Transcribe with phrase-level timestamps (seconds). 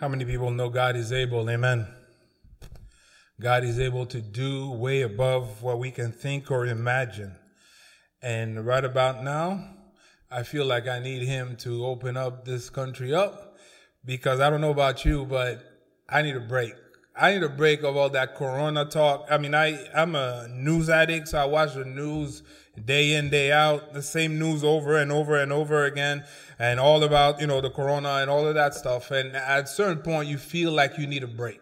[0.00, 1.50] How many people know God is able?
[1.50, 1.88] Amen.
[3.40, 7.34] God is able to do way above what we can think or imagine.
[8.22, 9.74] And right about now,
[10.30, 13.56] I feel like I need Him to open up this country up
[14.04, 15.64] because I don't know about you, but
[16.08, 16.74] I need a break.
[17.20, 19.26] I need a break of all that corona talk.
[19.28, 22.44] I mean, I, I'm a news addict, so I watch the news
[22.84, 26.24] day in, day out, the same news over and over and over again,
[26.60, 29.10] and all about, you know, the corona and all of that stuff.
[29.10, 31.60] And at a certain point, you feel like you need a break.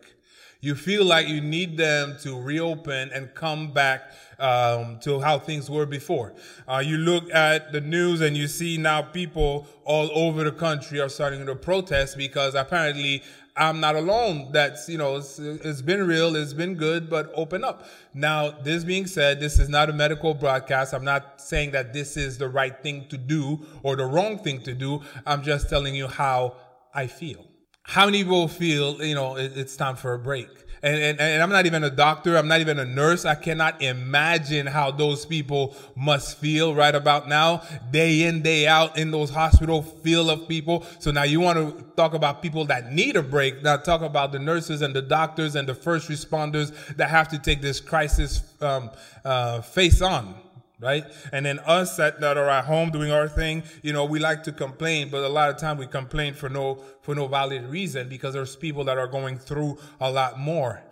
[0.60, 5.70] You feel like you need them to reopen and come back um, to how things
[5.70, 6.34] were before.
[6.66, 11.00] Uh, you look at the news and you see now people all over the country
[11.00, 13.22] are starting to protest because apparently
[13.56, 14.52] I'm not alone.
[14.52, 17.86] That's, you know, it's, it's been real, it's been good, but open up.
[18.12, 20.92] Now, this being said, this is not a medical broadcast.
[20.92, 24.60] I'm not saying that this is the right thing to do or the wrong thing
[24.62, 25.00] to do.
[25.24, 26.56] I'm just telling you how
[26.94, 27.46] I feel.
[27.82, 30.48] How many people feel, you know, it's time for a break?
[30.86, 32.36] And, and, and I'm not even a doctor.
[32.36, 33.24] I'm not even a nurse.
[33.24, 38.96] I cannot imagine how those people must feel right about now, day in, day out
[38.96, 40.86] in those hospital field of people.
[41.00, 43.64] So now you want to talk about people that need a break.
[43.64, 47.38] Now talk about the nurses and the doctors and the first responders that have to
[47.38, 48.90] take this crisis um,
[49.24, 50.36] uh, face on
[50.80, 51.04] right?
[51.32, 54.42] And then us that, that are at home doing our thing, you know, we like
[54.44, 58.08] to complain, but a lot of time we complain for no for no valid reason
[58.08, 60.82] because there's people that are going through a lot more.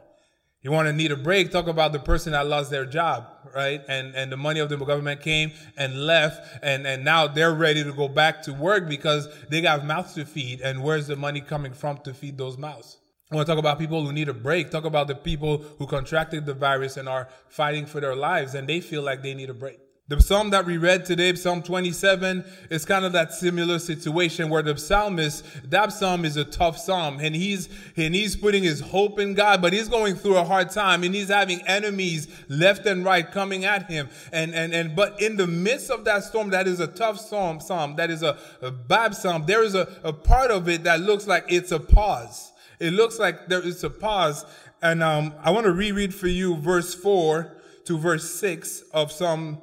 [0.62, 1.50] You want to need a break?
[1.50, 3.82] Talk about the person that lost their job, right?
[3.86, 7.84] And and the money of the government came and left, and and now they're ready
[7.84, 10.62] to go back to work because they got mouths to feed.
[10.62, 12.96] And where's the money coming from to feed those mouths?
[13.33, 14.70] I want to talk about people who need a break.
[14.70, 18.69] Talk about the people who contracted the virus and are fighting for their lives and
[18.69, 19.78] they feel like they need a break.
[20.06, 24.61] The psalm that we read today, Psalm 27, is kind of that similar situation where
[24.61, 29.19] the psalmist, that psalm is a tough psalm and he's, and he's putting his hope
[29.19, 33.02] in God, but he's going through a hard time and he's having enemies left and
[33.02, 34.11] right coming at him.
[34.30, 37.61] And, and, and, but in the midst of that storm, that is a tough psalm,
[37.61, 39.46] psalm, that is a, a bad psalm.
[39.46, 42.52] There is a, a part of it that looks like it's a pause.
[42.84, 44.45] It looks like there is a pause.
[44.83, 47.56] And, um, I want to reread for you verse four
[47.86, 49.62] to verse six of Psalm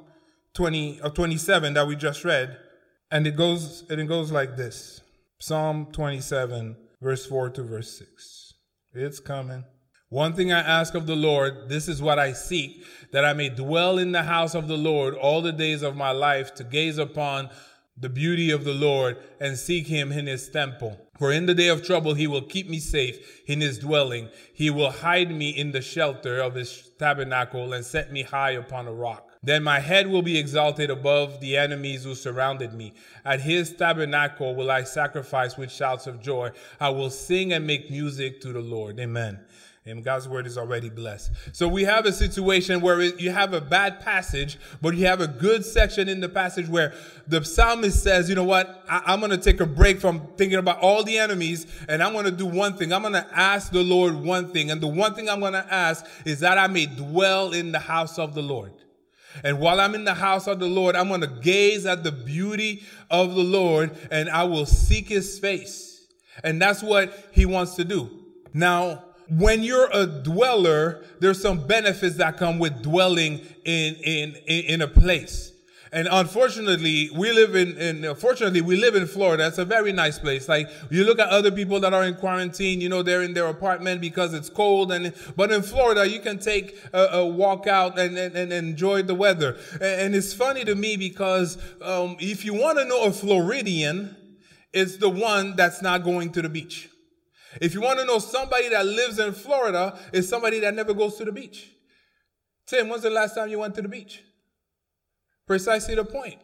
[0.54, 2.56] 20 or 27 that we just read.
[3.10, 5.00] And it goes, and it goes like this.
[5.38, 8.54] Psalm 27, verse 4 to verse 6.
[8.94, 9.64] It's coming.
[10.08, 13.48] One thing I ask of the Lord, this is what I seek, that I may
[13.48, 16.98] dwell in the house of the Lord all the days of my life, to gaze
[16.98, 17.50] upon
[17.96, 20.98] the beauty of the Lord and seek him in his temple.
[21.22, 24.28] For in the day of trouble, he will keep me safe in his dwelling.
[24.52, 28.88] He will hide me in the shelter of his tabernacle and set me high upon
[28.88, 29.30] a rock.
[29.40, 32.94] Then my head will be exalted above the enemies who surrounded me.
[33.24, 36.50] At his tabernacle will I sacrifice with shouts of joy.
[36.80, 38.98] I will sing and make music to the Lord.
[38.98, 39.38] Amen.
[39.84, 41.32] And God's word is already blessed.
[41.50, 45.26] So we have a situation where you have a bad passage, but you have a
[45.26, 46.94] good section in the passage where
[47.26, 48.84] the psalmist says, you know what?
[48.88, 52.12] I, am going to take a break from thinking about all the enemies and I'm
[52.12, 52.92] going to do one thing.
[52.92, 54.70] I'm going to ask the Lord one thing.
[54.70, 57.80] And the one thing I'm going to ask is that I may dwell in the
[57.80, 58.72] house of the Lord.
[59.42, 62.12] And while I'm in the house of the Lord, I'm going to gaze at the
[62.12, 66.06] beauty of the Lord and I will seek his face.
[66.44, 68.08] And that's what he wants to do.
[68.54, 69.06] Now,
[69.38, 74.88] when you're a dweller, there's some benefits that come with dwelling in, in, in a
[74.88, 75.52] place.
[75.94, 79.46] And unfortunately, we live in, in, fortunately, we live in Florida.
[79.46, 80.48] It's a very nice place.
[80.48, 83.46] Like, you look at other people that are in quarantine, you know, they're in their
[83.48, 84.90] apartment because it's cold.
[84.90, 89.02] And, but in Florida, you can take a, a walk out and, and, and, enjoy
[89.02, 89.58] the weather.
[89.82, 94.16] And, it's funny to me because, um, if you want to know a Floridian,
[94.72, 96.88] it's the one that's not going to the beach.
[97.60, 101.16] If you want to know somebody that lives in Florida, is somebody that never goes
[101.16, 101.70] to the beach.
[102.66, 104.22] Tim, when's the last time you went to the beach?
[105.46, 106.38] Precisely the point.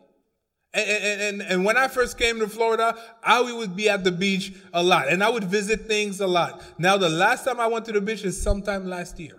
[0.75, 4.53] And, and, and, when I first came to Florida, I would be at the beach
[4.75, 6.63] a lot and I would visit things a lot.
[6.77, 9.37] Now, the last time I went to the beach is sometime last year.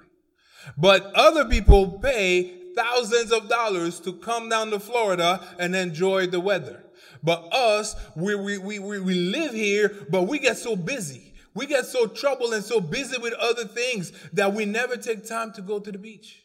[0.76, 6.40] But other people pay thousands of dollars to come down to Florida and enjoy the
[6.40, 6.84] weather.
[7.22, 11.29] But us, we, we, we, we live here, but we get so busy.
[11.60, 15.52] We get so troubled and so busy with other things that we never take time
[15.56, 16.42] to go to the beach.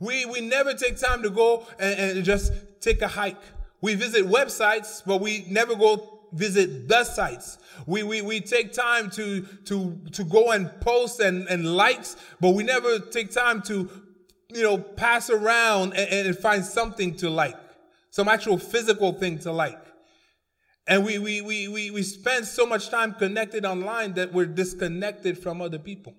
[0.00, 3.40] We, we never take time to go and, and just take a hike.
[3.80, 7.58] We visit websites, but we never go visit the sites.
[7.86, 12.56] We, we, we take time to, to, to go and post and, and likes, but
[12.56, 13.88] we never take time to,
[14.48, 17.54] you know, pass around and, and find something to like,
[18.10, 19.78] some actual physical thing to like.
[20.86, 25.38] And we, we, we, we, we spend so much time connected online that we're disconnected
[25.38, 26.14] from other people.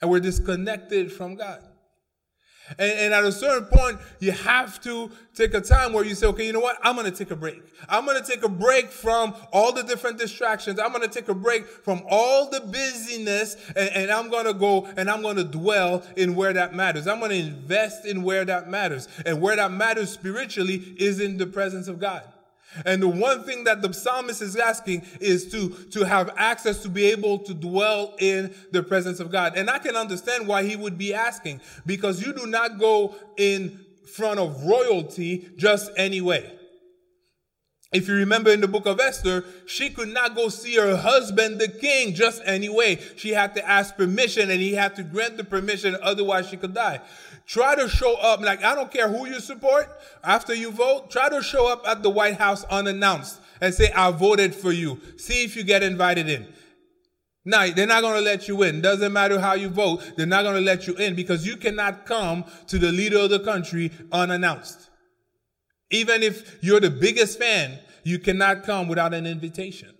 [0.00, 1.62] And we're disconnected from God.
[2.78, 6.28] And, and, at a certain point, you have to take a time where you say,
[6.28, 6.78] okay, you know what?
[6.82, 7.60] I'm going to take a break.
[7.88, 10.78] I'm going to take a break from all the different distractions.
[10.78, 14.54] I'm going to take a break from all the busyness and, and I'm going to
[14.54, 17.08] go and I'm going to dwell in where that matters.
[17.08, 19.08] I'm going to invest in where that matters.
[19.26, 22.22] And where that matters spiritually is in the presence of God.
[22.84, 26.88] And the one thing that the psalmist is asking is to, to have access to
[26.88, 29.56] be able to dwell in the presence of God.
[29.56, 33.80] And I can understand why he would be asking because you do not go in
[34.06, 36.58] front of royalty just anyway.
[37.92, 41.60] If you remember in the book of Esther, she could not go see her husband,
[41.60, 42.98] the king, just anyway.
[43.16, 46.72] She had to ask permission and he had to grant the permission, otherwise she could
[46.72, 47.00] die.
[47.46, 49.90] Try to show up, like, I don't care who you support
[50.24, 54.10] after you vote, try to show up at the White House unannounced and say, I
[54.10, 54.98] voted for you.
[55.18, 56.48] See if you get invited in.
[57.44, 58.80] No, they're not going to let you in.
[58.80, 62.06] Doesn't matter how you vote, they're not going to let you in because you cannot
[62.06, 64.88] come to the leader of the country unannounced.
[65.92, 69.94] Even if you're the biggest fan, you cannot come without an invitation.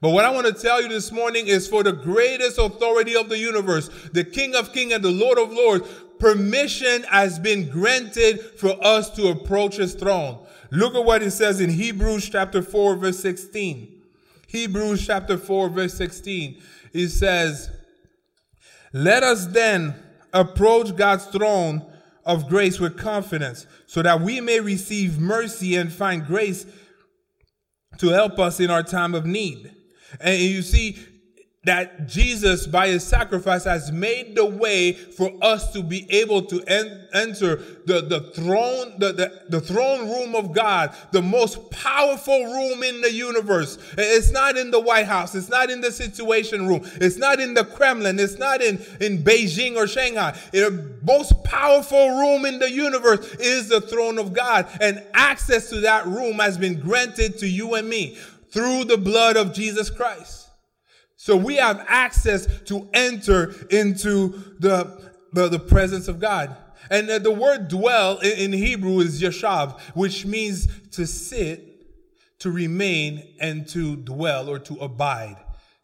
[0.00, 3.28] But what I want to tell you this morning is for the greatest authority of
[3.28, 5.86] the universe, the King of Kings and the Lord of Lords,
[6.18, 10.44] permission has been granted for us to approach his throne.
[10.70, 14.02] Look at what it says in Hebrews chapter 4 verse 16.
[14.48, 16.62] Hebrews chapter 4 verse 16.
[16.92, 17.70] It says,
[18.92, 19.94] let us then
[20.32, 21.86] approach God's throne
[22.24, 26.64] of grace with confidence so that we may receive mercy and find grace
[27.98, 29.74] to help us in our time of need.
[30.20, 30.96] And you see
[31.64, 36.62] that Jesus, by his sacrifice, has made the way for us to be able to
[36.66, 42.44] en- enter the, the throne, the, the, the throne room of God, the most powerful
[42.44, 43.76] room in the universe.
[43.98, 45.34] It's not in the White House.
[45.34, 46.80] It's not in the Situation Room.
[46.94, 48.18] It's not in the Kremlin.
[48.18, 50.38] It's not in, in Beijing or Shanghai.
[50.52, 54.66] The most powerful room in the universe is the throne of God.
[54.80, 58.16] And access to that room has been granted to you and me
[58.50, 60.39] through the blood of Jesus Christ.
[61.22, 64.28] So we have access to enter into
[64.58, 66.56] the, the, the presence of God.
[66.90, 71.84] And the, the word dwell in, in Hebrew is yashav, which means to sit,
[72.38, 75.36] to remain, and to dwell or to abide,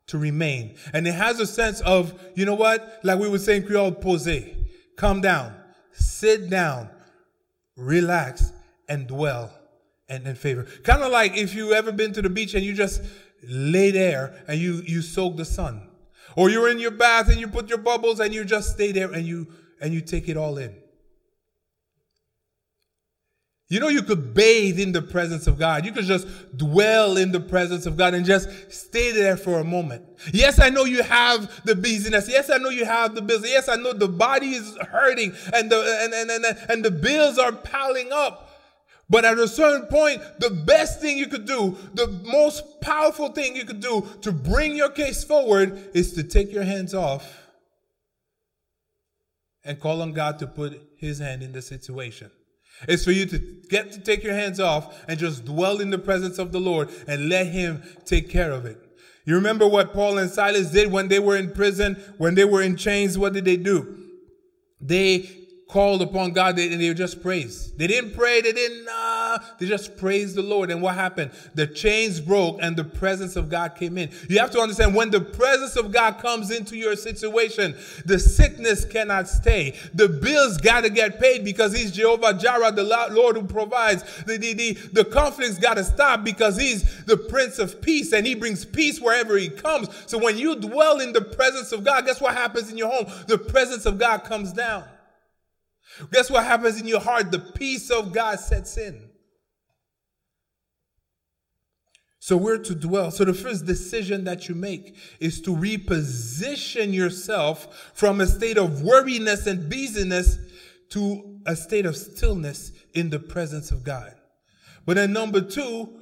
[0.07, 0.77] to remain.
[0.95, 3.01] And it has a sense of, you know what?
[3.03, 4.41] Like we would say in Creole, pose,
[4.97, 5.55] come down,
[5.93, 6.89] sit down,
[7.77, 8.55] relax,
[8.89, 9.53] and dwell
[10.09, 10.65] and in favor.
[10.83, 13.03] Kind of like if you ever been to the beach and you just
[13.49, 15.89] lay there and you you soak the sun,
[16.37, 19.13] or you're in your bath and you put your bubbles and you just stay there
[19.13, 19.47] and you
[19.81, 20.75] and you take it all in.
[23.69, 25.85] You know, you could bathe in the presence of God.
[25.85, 29.65] You could just dwell in the presence of God and just stay there for a
[29.65, 30.05] moment.
[30.33, 32.29] Yes, I know you have the business.
[32.29, 33.51] Yes, I know you have the business.
[33.51, 37.39] Yes, I know the body is hurting and the and, and, and, and the bills
[37.39, 38.46] are piling up.
[39.09, 43.55] But at a certain point, the best thing you could do, the most powerful thing
[43.55, 47.47] you could do to bring your case forward is to take your hands off
[49.65, 52.31] and call on God to put his hand in the situation.
[52.89, 53.39] It's for you to
[53.71, 56.91] get to take your hands off and just dwell in the presence of the Lord
[57.07, 58.79] and let him take care of it.
[59.25, 62.63] You remember what Paul and Silas did when they were in prison, when they were
[62.63, 63.19] in chains?
[63.19, 64.05] What did they do?
[64.81, 67.77] They called upon God and they just praised.
[67.77, 70.71] They didn't pray, they didn't, uh, they just praised the Lord.
[70.71, 71.33] And what happened?
[71.55, 74.11] The chains broke and the presence of God came in.
[74.29, 78.85] You have to understand when the presence of God comes into your situation, the sickness
[78.85, 79.75] cannot stay.
[79.93, 84.05] The bills got to get paid because He's Jehovah Jireh, the Lord who provides.
[84.23, 88.25] The, the, the, the conflicts got to stop because He's the Prince of Peace and
[88.25, 89.89] He brings peace wherever He comes.
[90.07, 93.13] So when you dwell in the presence of God, guess what happens in your home?
[93.27, 94.85] The presence of God comes down.
[96.13, 97.31] Guess what happens in your heart?
[97.31, 99.11] The peace of God sets in.
[102.19, 103.13] So we're to dwell.
[103.13, 108.83] So the first decision that you make is to reposition yourself from a state of
[108.83, 110.39] worriness and busyness
[110.91, 114.13] to a state of stillness in the presence of God.
[114.85, 116.01] But then number two,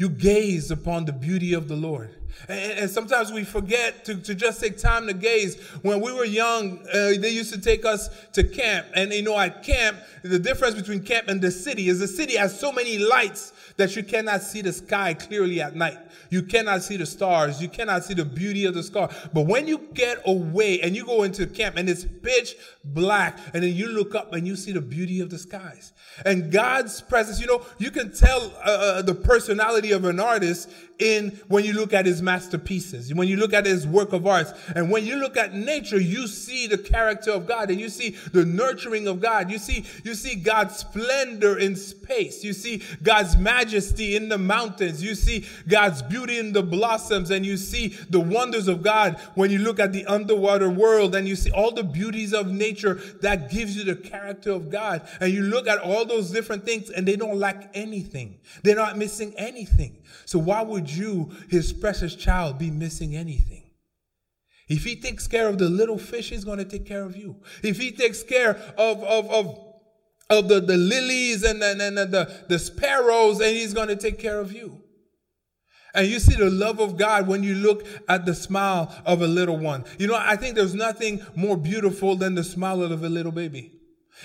[0.00, 2.08] you gaze upon the beauty of the Lord.
[2.48, 5.60] And, sometimes we forget to, to just take time to gaze.
[5.82, 8.86] When we were young, uh, they used to take us to camp.
[8.94, 12.36] And you know, at camp, the difference between camp and the city is the city
[12.36, 15.98] has so many lights that you cannot see the sky clearly at night.
[16.30, 17.60] You cannot see the stars.
[17.60, 19.12] You cannot see the beauty of the sky.
[19.32, 23.62] But when you get away and you go into camp and it's pitch black and
[23.62, 25.92] then you look up and you see the beauty of the skies
[26.24, 30.70] and God's presence, you know, you can tell uh, uh the personality of an artist
[30.98, 34.52] in when you look at his masterpieces, when you look at his work of art,
[34.76, 38.10] and when you look at nature, you see the character of God and you see
[38.32, 39.50] the nurturing of God.
[39.50, 42.44] You see, you see God's splendor in space.
[42.44, 45.02] You see God's majesty in the mountains.
[45.02, 49.50] You see God's beauty in the blossoms and you see the wonders of God when
[49.50, 53.50] you look at the underwater world and you see all the beauties of nature that
[53.50, 55.06] gives you the character of God.
[55.20, 58.38] And you look at all those different things and they don't lack anything.
[58.62, 59.98] They're not missing anything.
[60.24, 63.64] So why would you, his precious child, be missing anything?
[64.68, 67.36] If he takes care of the little fish, he's going to take care of you.
[67.62, 69.69] If he takes care of, of, of,
[70.30, 74.18] of the, the lilies and, and, and the, the sparrows, and he's going to take
[74.18, 74.80] care of you.
[75.92, 79.26] And you see the love of God when you look at the smile of a
[79.26, 79.84] little one.
[79.98, 83.72] You know, I think there's nothing more beautiful than the smile of a little baby.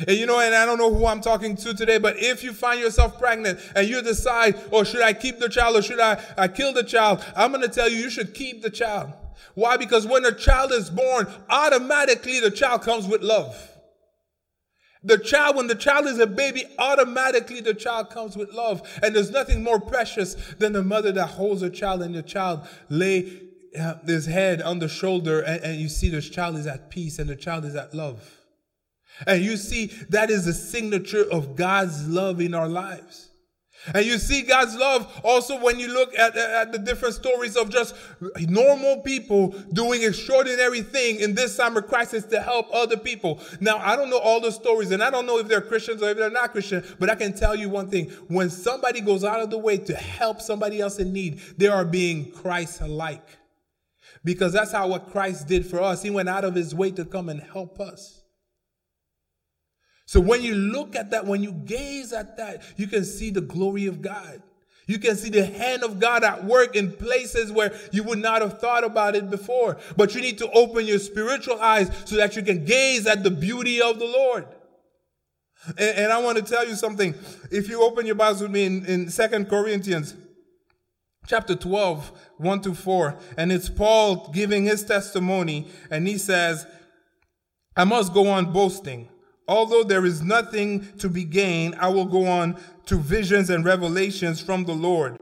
[0.07, 2.53] And you know, and I don't know who I'm talking to today, but if you
[2.53, 6.00] find yourself pregnant and you decide, or oh, should I keep the child or should
[6.00, 7.24] I, I kill the child?
[7.35, 9.13] I'm going to tell you, you should keep the child.
[9.53, 9.77] Why?
[9.77, 13.55] Because when a child is born, automatically the child comes with love.
[15.05, 18.81] The child, when the child is a baby, automatically the child comes with love.
[19.03, 22.67] And there's nothing more precious than the mother that holds a child and the child
[22.89, 23.41] lay
[23.79, 27.19] uh, his head on the shoulder and, and you see this child is at peace
[27.19, 28.41] and the child is at love.
[29.27, 33.29] And you see, that is the signature of God's love in our lives.
[33.93, 37.69] And you see God's love also when you look at, at the different stories of
[37.69, 37.95] just
[38.39, 43.39] normal people doing extraordinary thing in this summer crisis to help other people.
[43.59, 46.09] Now, I don't know all the stories and I don't know if they're Christians or
[46.09, 48.09] if they're not Christian, but I can tell you one thing.
[48.27, 51.85] When somebody goes out of the way to help somebody else in need, they are
[51.85, 53.27] being Christ-like.
[54.23, 56.01] Because that's how what Christ did for us.
[56.01, 58.23] He went out of his way to come and help us.
[60.05, 63.41] So when you look at that, when you gaze at that, you can see the
[63.41, 64.41] glory of God.
[64.88, 68.43] You can see the hand of God at work in places where you would not
[68.43, 69.77] have thought about it before.
[69.97, 73.31] But you need to open your spiritual eyes so that you can gaze at the
[73.31, 74.47] beauty of the Lord.
[75.69, 77.15] And, and I want to tell you something.
[77.50, 80.13] If you open your Bibles with me in, in 2 Corinthians
[81.25, 86.67] chapter 12, 1 to 4, and it's Paul giving his testimony, and he says,
[87.75, 89.09] I must go on boasting
[89.47, 94.41] Although there is nothing to be gained, I will go on to visions and revelations
[94.41, 95.19] from the Lord.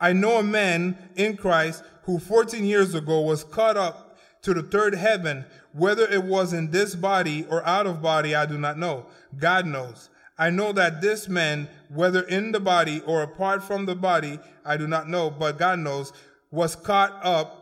[0.00, 4.62] I know a man in Christ who 14 years ago was caught up to the
[4.62, 5.44] third heaven.
[5.72, 9.06] Whether it was in this body or out of body, I do not know.
[9.38, 10.08] God knows.
[10.36, 14.78] I know that this man, whether in the body or apart from the body, I
[14.78, 16.12] do not know, but God knows,
[16.50, 17.60] was caught up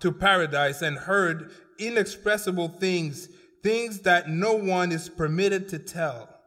[0.00, 3.28] to paradise and heard inexpressible things
[3.62, 6.37] things that no one is permitted to tell.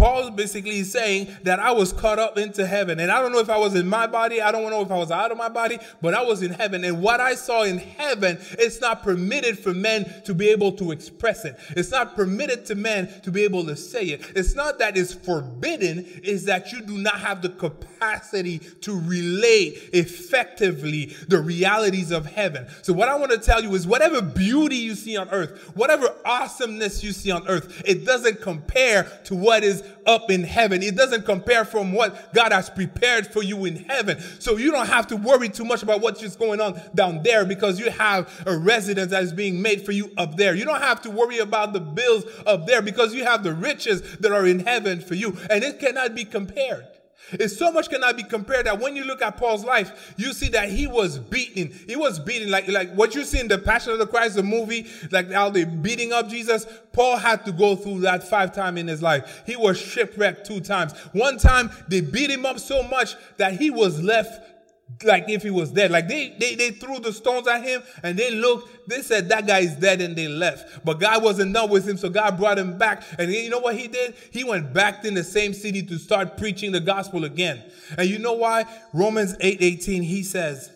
[0.00, 3.00] Paul basically saying that I was caught up into heaven.
[3.00, 4.40] And I don't know if I was in my body.
[4.40, 6.84] I don't know if I was out of my body, but I was in heaven.
[6.84, 10.90] And what I saw in heaven, it's not permitted for men to be able to
[10.90, 11.58] express it.
[11.76, 14.22] It's not permitted to men to be able to say it.
[14.34, 19.90] It's not that it's forbidden, is that you do not have the capacity to relate
[19.92, 22.66] effectively the realities of heaven.
[22.80, 26.08] So what I want to tell you is whatever beauty you see on earth, whatever
[26.24, 30.82] awesomeness you see on earth, it doesn't compare to what is up in heaven.
[30.82, 34.20] It doesn't compare from what God has prepared for you in heaven.
[34.38, 37.44] So you don't have to worry too much about what's just going on down there
[37.44, 40.54] because you have a residence that is being made for you up there.
[40.54, 44.02] You don't have to worry about the bills up there because you have the riches
[44.18, 45.36] that are in heaven for you.
[45.48, 46.86] And it cannot be compared.
[47.32, 50.48] It's so much cannot be compared that when you look at Paul's life, you see
[50.48, 51.72] that he was beaten.
[51.86, 54.42] He was beaten like, like what you see in the Passion of the Christ, the
[54.42, 56.66] movie, like how they beating up Jesus.
[56.92, 59.42] Paul had to go through that five times in his life.
[59.46, 60.92] He was shipwrecked two times.
[61.12, 64.59] One time they beat him up so much that he was left
[65.04, 65.90] like if he was dead.
[65.90, 69.46] Like they, they, they threw the stones at him and they looked, they said that
[69.46, 70.84] guy is dead and they left.
[70.84, 73.02] But God wasn't done with him, so God brought him back.
[73.18, 74.14] And you know what he did?
[74.30, 77.62] He went back in the same city to start preaching the gospel again.
[77.96, 78.64] And you know why?
[78.92, 80.70] Romans 8 18, he says,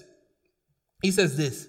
[1.03, 1.69] he says this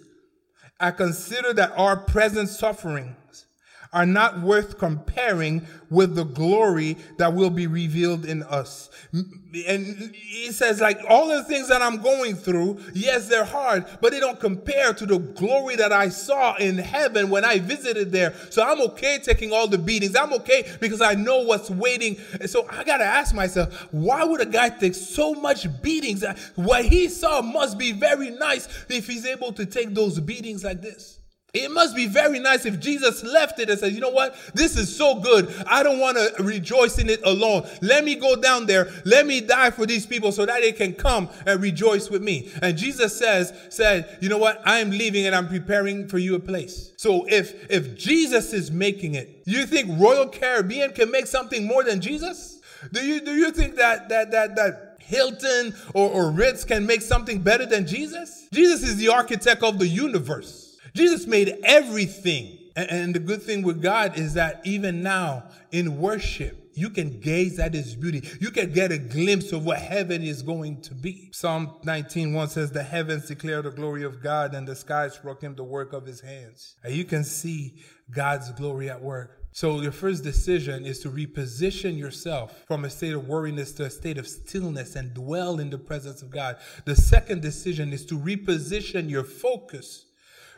[0.79, 3.45] I consider that our present sufferings
[3.94, 8.89] are not worth comparing with the glory that will be revealed in us.
[9.13, 14.12] And he says, like, all the things that I'm going through, yes, they're hard, but
[14.12, 18.34] they don't compare to the glory that I saw in heaven when I visited there.
[18.50, 20.15] So I'm okay taking all the beatings.
[20.15, 22.18] I'm okay because I know what's waiting.
[22.48, 26.25] So I got to ask myself, why would a guy take so much beatings?
[26.56, 30.82] What he saw must be very nice if he's able to take those beatings like
[30.82, 31.20] this.
[31.55, 34.35] It must be very nice if Jesus left it and said, you know what?
[34.53, 35.53] This is so good.
[35.65, 37.65] I don't want to rejoice in it alone.
[37.81, 38.91] Let me go down there.
[39.05, 42.51] Let me die for these people so that they can come and rejoice with me.
[42.62, 44.62] And Jesus says, said, you know what?
[44.65, 46.91] I am leaving and I'm preparing for you a place.
[46.97, 51.85] So if, if Jesus is making it, you think Royal Caribbean can make something more
[51.85, 52.59] than Jesus?
[52.91, 57.01] Do you, do you think that, that, that, that Hilton or, or Ritz can make
[57.01, 58.50] something better than Jesus?
[58.51, 60.64] Jesus is the architect of the universe.
[60.95, 62.57] Jesus made everything.
[62.75, 67.57] And the good thing with God is that even now in worship, you can gaze
[67.57, 68.29] at his beauty.
[68.41, 71.29] You can get a glimpse of what heaven is going to be.
[71.31, 75.55] Psalm 19 1 says, The heavens declare the glory of God, and the skies proclaim
[75.55, 76.75] the work of his hands.
[76.83, 79.41] And you can see God's glory at work.
[79.53, 83.89] So, your first decision is to reposition yourself from a state of worriness to a
[83.89, 86.57] state of stillness and dwell in the presence of God.
[86.83, 90.07] The second decision is to reposition your focus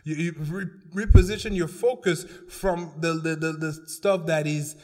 [0.08, 4.78] you, you re- reposition your focus from the, the, the, the stuff that is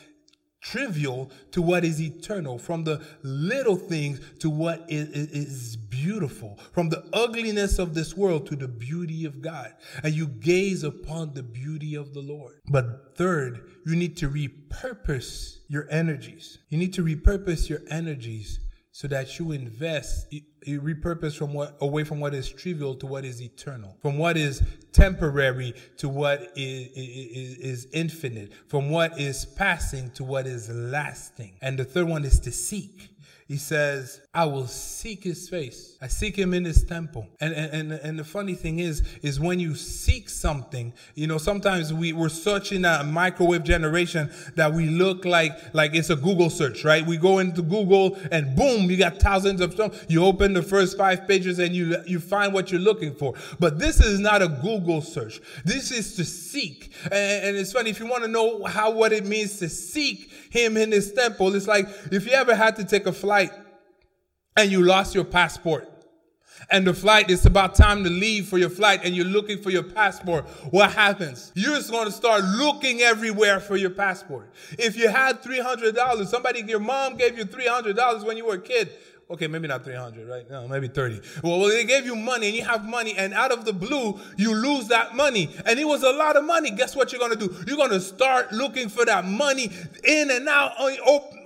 [0.61, 6.89] trivial to what is eternal, from the little things to what is, is, beautiful, from
[6.89, 9.73] the ugliness of this world to the beauty of God.
[10.03, 12.55] And you gaze upon the beauty of the Lord.
[12.69, 16.57] But third, you need to repurpose your energies.
[16.69, 18.59] You need to repurpose your energies
[18.95, 23.25] so that you invest, you, repurpose from what away from what is trivial to what
[23.25, 29.45] is eternal, from what is temporary to what is, is, is infinite, from what is
[29.45, 31.57] passing to what is lasting.
[31.59, 33.09] And the third one is to seek.
[33.47, 35.95] He says, I will seek his face.
[36.01, 37.27] I seek him in his temple.
[37.39, 41.93] And, and, and the funny thing is, is when you seek something, you know, sometimes
[41.93, 46.83] we, we're searching a microwave generation that we look like, like it's a Google search,
[46.83, 47.05] right?
[47.05, 50.03] We go into Google and boom, you got thousands of stuff.
[50.09, 53.35] You open the first five pages and you, you find what you're looking for.
[53.59, 55.41] But this is not a Google search.
[55.63, 56.91] This is to seek.
[57.05, 60.31] And, and it's funny, if you want to know how, what it means to seek
[60.49, 63.51] him in his temple, it's like if you ever had to take a flight
[64.55, 65.89] and you lost your passport
[66.69, 69.69] and the flight is about time to leave for your flight and you're looking for
[69.69, 71.51] your passport, what happens?
[71.55, 74.49] You're just going to start looking everywhere for your passport.
[74.77, 78.91] If you had $300, somebody, your mom gave you $300 when you were a kid,
[79.29, 80.49] okay, maybe not 300, right?
[80.49, 81.21] No, maybe 30.
[81.43, 84.53] Well, they gave you money and you have money and out of the blue, you
[84.53, 85.49] lose that money.
[85.65, 86.71] And it was a lot of money.
[86.71, 87.55] Guess what you're going to do?
[87.67, 89.71] You're going to start looking for that money
[90.03, 90.73] in and out,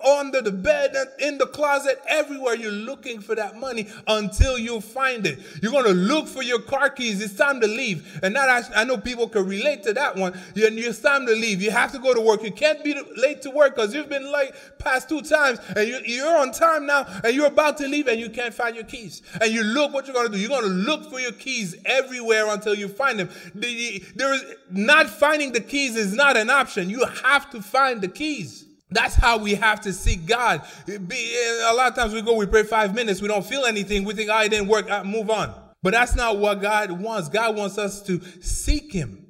[0.06, 2.56] under the bed, in the closet, everywhere.
[2.56, 5.40] You're looking for that money until you find it.
[5.62, 7.22] You're going to look for your car keys.
[7.22, 8.20] It's time to leave.
[8.24, 10.34] And that I, know people can relate to that one.
[10.56, 11.62] You, it's time to leave.
[11.62, 12.44] You have to go to work.
[12.44, 16.38] You can't be late to work because you've been late past two times and you're
[16.38, 19.22] on time now and you're about to leave and you can't find your keys.
[19.42, 20.40] And you look what you're going to do.
[20.40, 23.30] You're going to look for your keys everywhere until you find them.
[23.54, 26.90] There is not finding the keys is not an option.
[26.90, 28.66] You have to find the keys.
[28.90, 30.62] That's how we have to seek God.
[30.88, 34.14] A lot of times we go, we pray five minutes, we don't feel anything, we
[34.14, 35.54] think, oh, it didn't work, ah, move on.
[35.84, 37.28] But that's not what God wants.
[37.28, 39.27] God wants us to seek Him.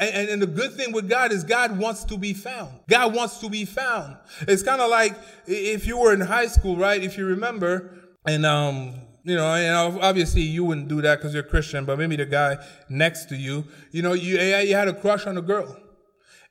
[0.00, 2.72] And, and, and, the good thing with God is God wants to be found.
[2.88, 4.16] God wants to be found.
[4.42, 7.02] It's kind of like if you were in high school, right?
[7.02, 7.90] If you remember,
[8.24, 12.14] and um, you know, and obviously you wouldn't do that because you're Christian, but maybe
[12.14, 12.58] the guy
[12.88, 15.76] next to you, you know, you you had a crush on a girl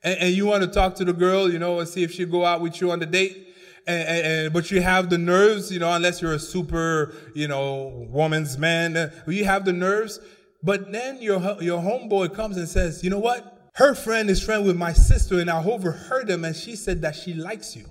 [0.03, 2.29] and, and, you want to talk to the girl, you know, and see if she'll
[2.29, 3.55] go out with you on the date.
[3.87, 8.07] And, and, but you have the nerves, you know, unless you're a super, you know,
[8.09, 10.19] woman's man, you have the nerves.
[10.67, 13.69] But then your your homeboy comes and says, you know what?
[13.75, 17.15] Her friend is friend with my sister, and I overheard them, and she said that
[17.15, 17.85] she likes you.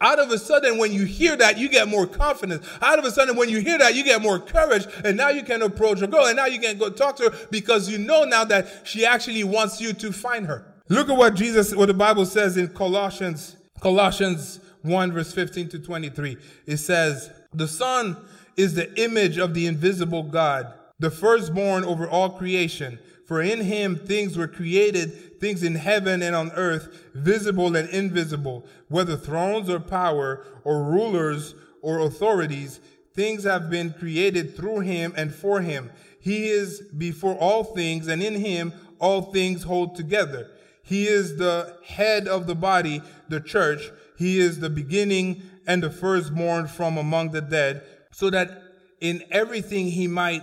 [0.00, 2.66] Out of a sudden, when you hear that, you get more confidence.
[2.80, 5.42] Out of a sudden, when you hear that, you get more courage, and now you
[5.42, 8.24] can approach a girl, and now you can go talk to her because you know
[8.24, 10.74] now that she actually wants you to find her.
[10.88, 15.78] Look at what Jesus, what the Bible says in Colossians, Colossians 1 verse 15 to
[15.78, 16.38] 23.
[16.64, 18.16] It says, the son
[18.56, 20.72] is the image of the invisible God,
[21.04, 22.98] the firstborn over all creation.
[23.26, 28.64] For in him things were created, things in heaven and on earth, visible and invisible,
[28.88, 32.80] whether thrones or power or rulers or authorities,
[33.12, 35.90] things have been created through him and for him.
[36.20, 40.50] He is before all things, and in him all things hold together.
[40.82, 43.90] He is the head of the body, the church.
[44.16, 48.62] He is the beginning and the firstborn from among the dead, so that
[49.02, 50.42] in everything he might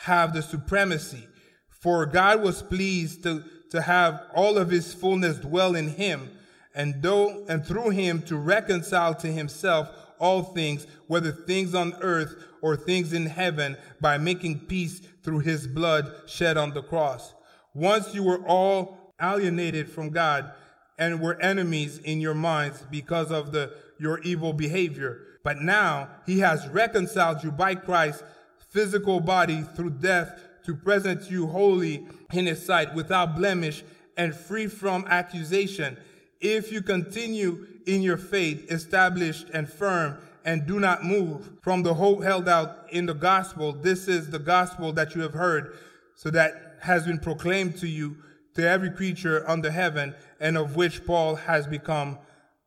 [0.00, 1.26] have the supremacy.
[1.68, 6.30] For God was pleased to, to have all of his fullness dwell in him,
[6.74, 12.34] and though and through him to reconcile to himself all things, whether things on earth
[12.62, 17.34] or things in heaven, by making peace through his blood shed on the cross.
[17.74, 20.52] Once you were all alienated from God
[20.98, 25.26] and were enemies in your minds because of the your evil behavior.
[25.44, 28.22] But now he has reconciled you by Christ's
[28.70, 33.82] physical body through death to present you holy in his sight without blemish
[34.16, 35.96] and free from accusation.
[36.40, 41.94] If you continue in your faith, established and firm, and do not move from the
[41.94, 45.76] hope held out in the gospel, this is the gospel that you have heard,
[46.14, 48.16] so that has been proclaimed to you,
[48.54, 52.18] to every creature under heaven, and of which Paul has become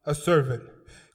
[0.06, 0.64] a servant.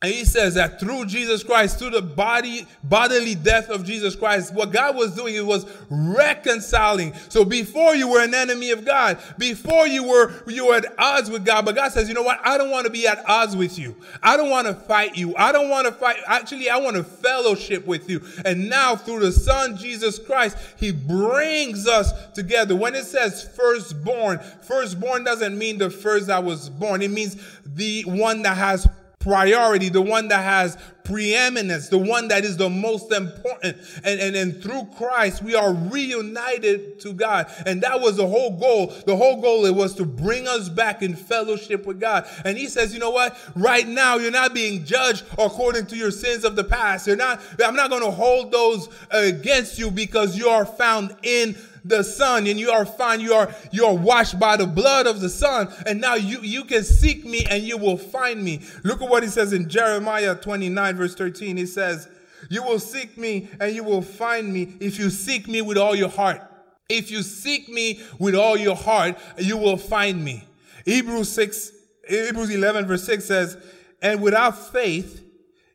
[0.00, 4.54] And he says that through Jesus Christ, through the body, bodily death of Jesus Christ,
[4.54, 7.12] what God was doing, it was reconciling.
[7.28, 11.30] So before you were an enemy of God, before you were, you were at odds
[11.30, 12.38] with God, but God says, you know what?
[12.44, 13.96] I don't want to be at odds with you.
[14.22, 15.34] I don't want to fight you.
[15.34, 16.18] I don't want to fight.
[16.28, 18.20] Actually, I want to fellowship with you.
[18.44, 22.76] And now through the son, Jesus Christ, he brings us together.
[22.76, 27.02] When it says firstborn, firstborn doesn't mean the first that was born.
[27.02, 28.86] It means the one that has
[29.28, 33.76] priority, the one that has preeminence, the one that is the most important.
[34.04, 37.50] And, and, and through Christ, we are reunited to God.
[37.66, 38.92] And that was the whole goal.
[39.06, 42.26] The whole goal it was to bring us back in fellowship with God.
[42.44, 43.38] And he says, you know what?
[43.54, 47.06] Right now, you're not being judged according to your sins of the past.
[47.06, 51.16] You're not, I'm not going to hold those uh, against you because you are found
[51.22, 53.20] in the Son, and you are fine.
[53.20, 56.64] You are you are washed by the blood of the Son, and now you you
[56.64, 58.60] can seek me and you will find me.
[58.84, 61.56] Look at what he says in Jeremiah 29 verse 13.
[61.56, 62.08] He says,
[62.50, 65.94] "You will seek me and you will find me if you seek me with all
[65.94, 66.42] your heart.
[66.88, 70.44] If you seek me with all your heart, you will find me."
[70.84, 71.72] Hebrews 6
[72.08, 73.56] Hebrews 11 verse 6 says,
[74.00, 75.22] "And without faith,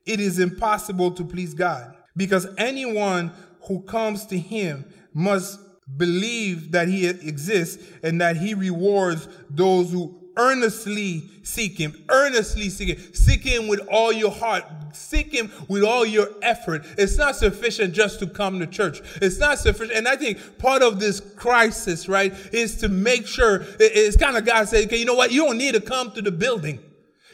[0.06, 3.32] it is impossible to please God, because anyone
[3.68, 5.60] who comes to him must
[5.98, 12.98] believe that he exists and that he rewards those who earnestly seek him earnestly seek
[12.98, 13.14] him.
[13.14, 14.64] Seek him with all your heart.
[14.94, 16.86] Seek him with all your effort.
[16.98, 19.02] It's not sufficient just to come to church.
[19.22, 19.98] It's not sufficient.
[19.98, 24.46] And i think part of this crisis right is to make sure it's kind of
[24.46, 25.32] god saying okay you know what?
[25.32, 26.80] You don't need to come to the building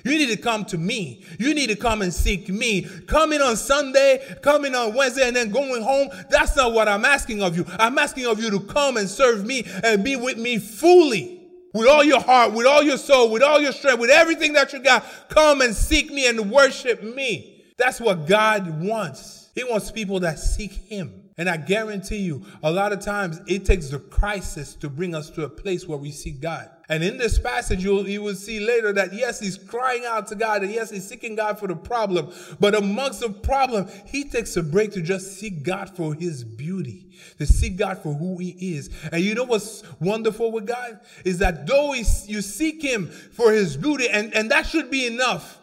[0.03, 1.25] you need to come to me.
[1.39, 2.83] You need to come and seek me.
[3.07, 7.41] Coming on Sunday, coming on Wednesday, and then going home, that's not what I'm asking
[7.41, 7.65] of you.
[7.71, 11.37] I'm asking of you to come and serve me and be with me fully.
[11.73, 14.73] With all your heart, with all your soul, with all your strength, with everything that
[14.73, 17.63] you got, come and seek me and worship me.
[17.77, 19.51] That's what God wants.
[19.53, 21.29] He wants people that seek Him.
[21.37, 25.29] And I guarantee you, a lot of times it takes the crisis to bring us
[25.31, 26.69] to a place where we see God.
[26.89, 30.35] And in this passage, you'll, you will see later that yes, he's crying out to
[30.35, 32.33] God and yes, he's seeking God for the problem.
[32.59, 37.11] But amongst the problem, he takes a break to just seek God for his beauty,
[37.37, 38.89] to seek God for who he is.
[39.11, 40.99] And you know what's wonderful with God?
[41.23, 45.59] Is that though you seek him for his beauty, and, and that should be enough.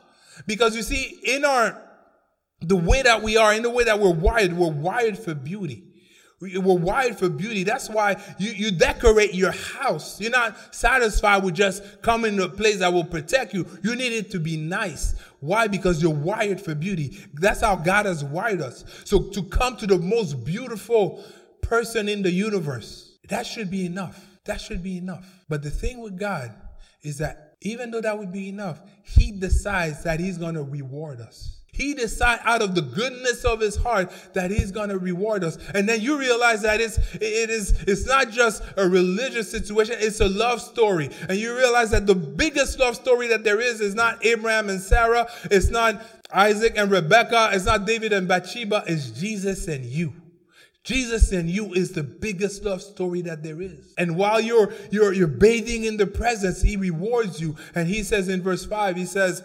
[0.46, 1.82] Because you see, in our
[2.60, 5.82] the way that we are, in the way that we're wired, we're wired for beauty.
[6.38, 7.64] We're wired for beauty.
[7.64, 10.20] That's why you, you decorate your house.
[10.20, 13.66] You're not satisfied with just coming to a place that will protect you.
[13.82, 15.14] You need it to be nice.
[15.40, 15.66] Why?
[15.66, 17.16] Because you're wired for beauty.
[17.34, 18.84] That's how God has wired us.
[19.06, 21.24] So to come to the most beautiful
[21.62, 24.22] person in the universe, that should be enough.
[24.44, 25.26] That should be enough.
[25.48, 26.54] But the thing with God
[27.02, 31.22] is that even though that would be enough, He decides that He's going to reward
[31.22, 31.55] us.
[31.76, 35.58] He decides out of the goodness of his heart that he's going to reward us.
[35.74, 39.96] And then you realize that it's, it is, it's not just a religious situation.
[39.98, 41.10] It's a love story.
[41.28, 44.80] And you realize that the biggest love story that there is is not Abraham and
[44.80, 45.28] Sarah.
[45.50, 47.50] It's not Isaac and Rebecca.
[47.52, 48.84] It's not David and Bathsheba.
[48.86, 50.14] It's Jesus and you.
[50.82, 53.92] Jesus and you is the biggest love story that there is.
[53.98, 57.54] And while you're, you're, you're bathing in the presence, he rewards you.
[57.74, 59.42] And he says in verse five, he says,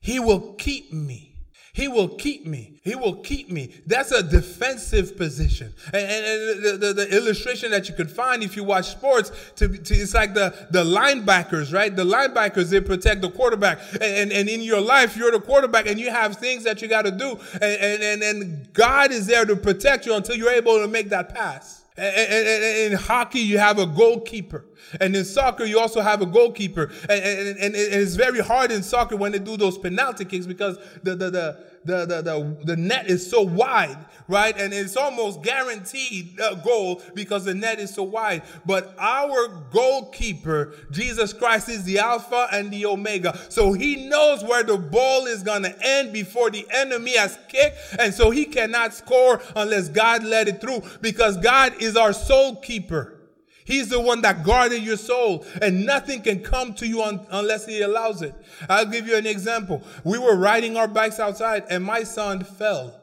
[0.00, 1.31] he will keep me
[1.74, 2.80] he will keep me.
[2.82, 3.72] He will keep me.
[3.86, 5.72] That's a defensive position.
[5.86, 9.32] And, and, and the, the, the, illustration that you could find if you watch sports,
[9.56, 11.94] to, to, it's like the, the linebackers, right?
[11.94, 13.78] The linebackers, they protect the quarterback.
[13.94, 16.88] And, and, and in your life, you're the quarterback and you have things that you
[16.88, 17.38] got to do.
[17.54, 21.08] And, and, and, and God is there to protect you until you're able to make
[21.08, 21.84] that pass.
[21.96, 24.66] In hockey, you have a goalkeeper.
[25.00, 26.90] And in soccer, you also have a goalkeeper.
[27.08, 30.78] And, and, and, it's very hard in soccer when they do those penalty kicks because
[31.02, 34.56] the, the, the, the, the, the, the net is so wide, right?
[34.56, 38.42] And it's almost guaranteed a goal because the net is so wide.
[38.64, 43.38] But our goalkeeper, Jesus Christ, is the Alpha and the Omega.
[43.48, 47.78] So he knows where the ball is going to end before the enemy has kicked.
[47.98, 52.56] And so he cannot score unless God let it through because God is our soul
[52.56, 53.18] keeper.
[53.64, 57.66] He's the one that guarded your soul, and nothing can come to you un- unless
[57.66, 58.34] He allows it.
[58.68, 59.82] I'll give you an example.
[60.04, 63.00] We were riding our bikes outside, and my son fell.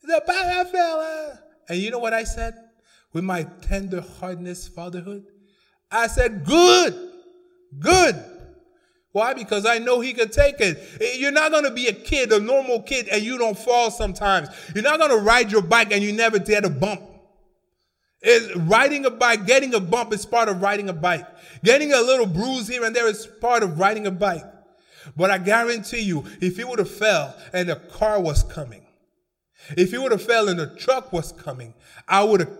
[0.00, 1.00] He said, I fell.
[1.00, 1.36] Uh.
[1.68, 2.54] And you know what I said?
[3.12, 5.24] With my tender hardness fatherhood?
[5.90, 7.12] I said, Good,
[7.78, 8.24] good.
[9.12, 9.34] Why?
[9.34, 10.78] Because I know he could take it.
[11.00, 13.90] Eh, you're not going to be a kid, a normal kid, and you don't fall
[13.90, 14.48] sometimes.
[14.74, 17.02] You're not going to ride your bike and you never get a bump.
[18.22, 21.26] Is riding a bike, getting a bump is part of riding a bike.
[21.64, 24.44] Getting a little bruise here and there is part of riding a bike.
[25.16, 28.86] But I guarantee you, if he would have fell and the car was coming,
[29.76, 31.74] if he would have fell and the truck was coming,
[32.06, 32.58] I would have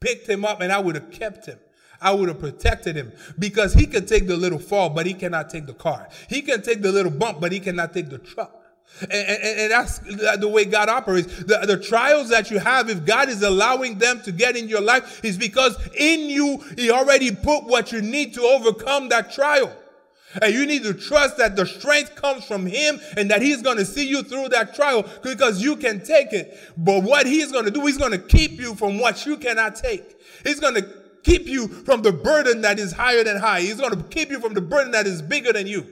[0.00, 1.58] picked him up and I would have kept him.
[2.00, 5.48] I would have protected him because he can take the little fall, but he cannot
[5.48, 6.08] take the car.
[6.28, 8.63] He can take the little bump, but he cannot take the truck.
[9.00, 9.98] And, and, and, that's
[10.38, 11.26] the way God operates.
[11.44, 14.80] The, the trials that you have, if God is allowing them to get in your
[14.80, 19.76] life, is because in you, He already put what you need to overcome that trial.
[20.40, 23.78] And you need to trust that the strength comes from Him and that He's going
[23.78, 26.56] to see you through that trial because you can take it.
[26.76, 29.74] But what He's going to do, He's going to keep you from what you cannot
[29.74, 30.20] take.
[30.44, 30.88] He's going to
[31.24, 33.62] keep you from the burden that is higher than high.
[33.62, 35.86] He's going to keep you from the burden that is bigger than you.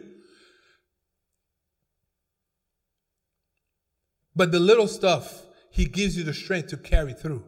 [4.35, 7.45] But the little stuff, he gives you the strength to carry through.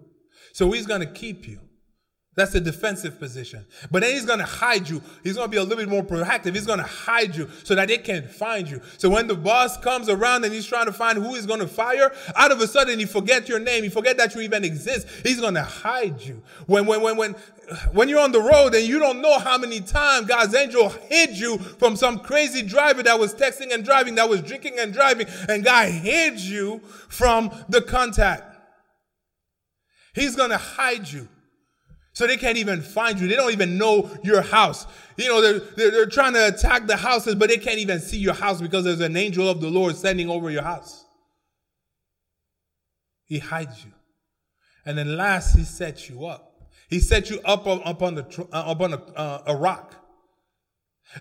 [0.53, 1.61] So he's going to keep you.
[2.37, 3.65] That's the defensive position.
[3.93, 5.01] But then he's going to hide you.
[5.23, 6.55] He's going to be a little bit more proactive.
[6.55, 8.81] He's going to hide you so that they can't find you.
[8.99, 11.69] So when the boss comes around and he's trying to find who he's going to
[11.69, 13.85] fire, out of a sudden he forget your name.
[13.85, 15.07] He forget that you even exist.
[15.23, 16.43] He's going to hide you.
[16.67, 17.33] When, when, when, when,
[17.93, 21.39] when you're on the road and you don't know how many times God's angel hid
[21.39, 25.29] you from some crazy driver that was texting and driving, that was drinking and driving,
[25.49, 28.57] and God hid you from the contact.
[30.15, 31.29] He's going to hide you.
[32.15, 33.27] So they can't even find you.
[33.27, 34.87] They don't even know your house.
[35.17, 38.19] You know, they're, they're, they're, trying to attack the houses, but they can't even see
[38.19, 41.05] your house because there's an angel of the Lord standing over your house.
[43.25, 43.91] He hides you.
[44.87, 46.71] And then last, he sets you up.
[46.89, 49.97] He sets you up, upon, the, uh, up on a, uh, a rock.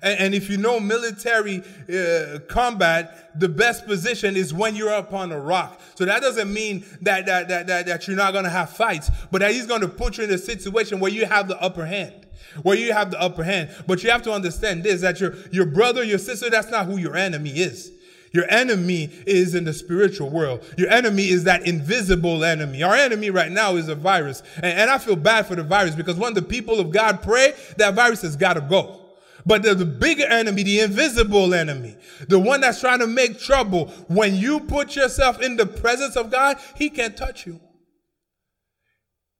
[0.02, 5.14] And, and, if you know military uh, combat, the best position is when you're up
[5.14, 5.80] on a rock.
[5.96, 9.12] So that doesn't mean that, that, that, that, that you're not going to have fights,
[9.32, 11.86] but that he's going to put you in a situation where you have the upper
[11.86, 12.14] hand.
[12.62, 13.70] Where you have the upper hand.
[13.88, 16.98] But you have to understand this, that your, your brother, your sister, that's not who
[16.98, 17.92] your enemy is.
[18.34, 20.64] Your enemy is in the spiritual world.
[20.76, 22.82] Your enemy is that invisible enemy.
[22.82, 24.42] Our enemy right now is a virus.
[24.56, 27.54] And, and I feel bad for the virus because when the people of God pray,
[27.78, 29.03] that virus has got to go.
[29.46, 34.36] But the, bigger enemy, the invisible enemy, the one that's trying to make trouble, when
[34.36, 37.60] you put yourself in the presence of God, he can't touch you.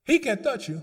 [0.06, 0.82] He can't touch you.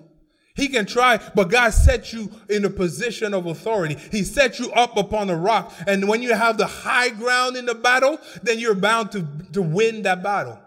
[0.57, 3.97] He can try, but God set you in a position of authority.
[4.11, 5.73] He set you up upon a rock.
[5.87, 9.63] And when you have the high ground in the battle, then you're bound to, to
[9.63, 10.59] win that battle.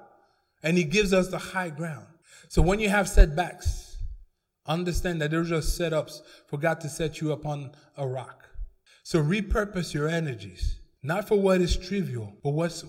[0.64, 2.06] And He gives us the high ground.
[2.48, 3.98] So when you have setbacks,
[4.66, 8.43] understand that they're just setups for God to set you upon a rock.
[9.04, 10.80] So repurpose your energies.
[11.06, 12.86] Not for what is trivial, but what's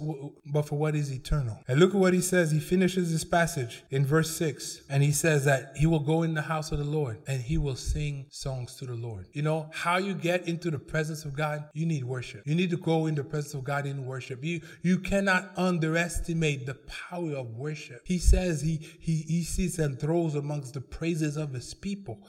[0.46, 1.58] but for what is eternal.
[1.66, 2.52] And look at what he says.
[2.52, 6.32] He finishes this passage in verse 6, and he says that he will go in
[6.32, 9.26] the house of the Lord and he will sing songs to the Lord.
[9.32, 12.42] You know, how you get into the presence of God, you need worship.
[12.46, 14.44] You need to go in the presence of God in worship.
[14.44, 18.02] You you cannot underestimate the power of worship.
[18.04, 22.20] He says he he he sits and throws amongst the praises of his people.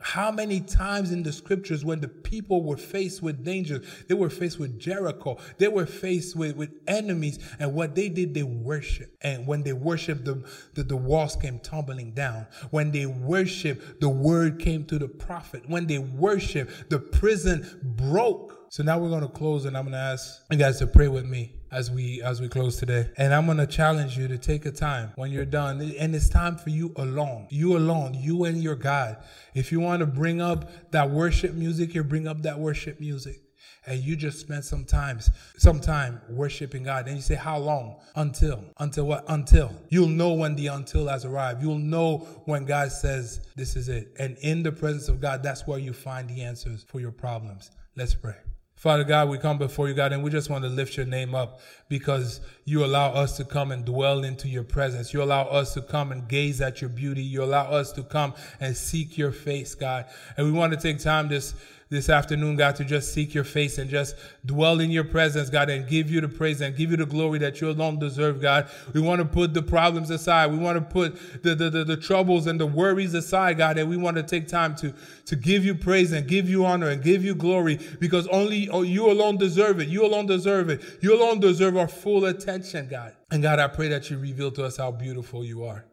[0.00, 4.30] How many times in the scriptures when the people were faced with danger, they were
[4.30, 9.16] faced with Jericho, they were faced with, with enemies, and what they did, they worshiped.
[9.22, 10.42] And when they worshiped, the,
[10.74, 12.46] the, the walls came tumbling down.
[12.70, 15.68] When they worshiped, the word came to the prophet.
[15.68, 18.57] When they worshiped, the prison broke.
[18.70, 21.08] So now we're going to close, and I'm going to ask you guys to pray
[21.08, 23.10] with me as we as we close today.
[23.16, 26.56] And I'm gonna challenge you to take a time when you're done, and it's time
[26.56, 29.18] for you alone, you alone, you and your God.
[29.54, 33.42] If you want to bring up that worship music, you bring up that worship music.
[33.86, 37.06] and you just spend some times some time worshiping God.
[37.06, 37.96] And you say how long?
[38.16, 39.24] Until until what?
[39.28, 39.72] Until.
[39.88, 41.62] You'll know when the until has arrived.
[41.62, 44.14] You'll know when God says this is it.
[44.18, 47.70] And in the presence of God that's where you find the answers for your problems.
[47.96, 48.36] Let's pray
[48.78, 51.34] Father God, we come before you, God, and we just want to lift your name
[51.34, 55.12] up because you allow us to come and dwell into your presence.
[55.12, 57.20] You allow us to come and gaze at your beauty.
[57.20, 60.04] You allow us to come and seek your face, God.
[60.36, 61.54] And we want to take time this
[61.90, 65.70] this afternoon, God, to just seek your face and just dwell in your presence, God,
[65.70, 68.68] and give you the praise and give you the glory that you alone deserve, God.
[68.92, 70.52] We want to put the problems aside.
[70.52, 73.88] We want to put the, the, the, the troubles and the worries aside, God, and
[73.88, 74.92] we want to take time to,
[75.26, 78.82] to give you praise and give you honor and give you glory because only oh,
[78.82, 79.88] you alone deserve it.
[79.88, 80.82] You alone deserve it.
[81.00, 83.14] You alone deserve our full attention, God.
[83.30, 85.84] And God, I pray that you reveal to us how beautiful you are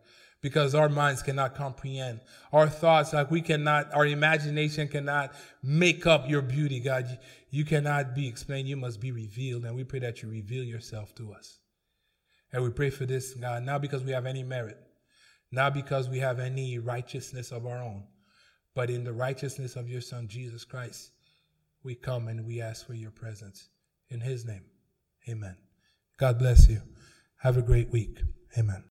[0.45, 2.19] because our minds cannot comprehend.
[2.53, 7.17] Our thoughts, like we cannot, our imagination cannot make up your beauty, God.
[7.49, 8.67] You cannot be explained.
[8.67, 9.65] You must be revealed.
[9.65, 11.57] And we pray that you reveal yourself to us.
[12.53, 14.77] And we pray for this, God, not because we have any merit,
[15.51, 18.03] not because we have any righteousness of our own,
[18.75, 21.09] but in the righteousness of your Son, Jesus Christ,
[21.81, 23.69] we come and we ask for your presence.
[24.09, 24.65] In his name,
[25.27, 25.57] amen.
[26.19, 26.83] God bless you.
[27.37, 28.19] Have a great week.
[28.59, 28.83] Amen.